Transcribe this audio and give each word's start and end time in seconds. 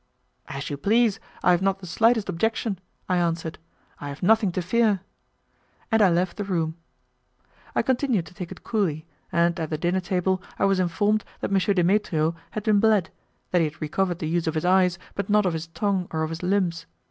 "As 0.47 0.71
you 0.71 0.77
please, 0.77 1.19
I 1.43 1.51
have 1.51 1.61
not 1.61 1.77
the 1.77 1.85
slightest 1.85 2.27
objection," 2.27 2.79
I 3.07 3.17
answered, 3.17 3.59
"I 3.99 4.09
have 4.09 4.23
nothing 4.23 4.51
to 4.53 4.61
fear." 4.63 5.01
And 5.91 6.01
I 6.01 6.09
left 6.09 6.37
the 6.37 6.43
room. 6.43 6.75
I 7.75 7.83
continued 7.83 8.25
to 8.25 8.33
take 8.33 8.51
it 8.51 8.63
coolly, 8.63 9.05
and 9.31 9.59
at 9.59 9.69
the 9.69 9.77
dinner 9.77 9.99
table 9.99 10.41
I 10.57 10.65
was 10.65 10.79
informed 10.79 11.23
that 11.41 11.51
M. 11.53 11.75
Demetrio 11.75 12.35
had 12.49 12.63
been 12.63 12.79
bled, 12.79 13.11
that 13.51 13.59
he 13.59 13.65
had 13.65 13.79
recovered 13.79 14.17
the 14.17 14.27
use 14.27 14.47
of 14.47 14.55
his 14.55 14.65
eyes, 14.65 14.97
but 15.13 15.29
not 15.29 15.45
of 15.45 15.53
his 15.53 15.67
tongue 15.67 16.07
or 16.09 16.23
of 16.23 16.31
his 16.31 16.41
limbs. 16.41 16.87